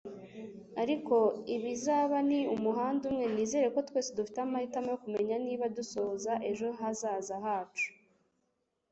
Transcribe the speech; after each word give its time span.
ariko 0.81 1.15
ibizaba 1.55 2.17
ni 2.29 2.39
umuhanda 2.55 3.03
umwe 3.09 3.25
nizera 3.33 3.67
ko 3.75 3.79
twese 3.87 4.09
dufite 4.17 4.37
amahitamo 4.41 4.87
yo 4.93 4.99
kumenya 5.03 5.35
niba 5.45 5.65
dusohoza 5.77 6.33
ejo 6.49 6.67
hazaza 6.79 7.35
hacu 7.45 7.87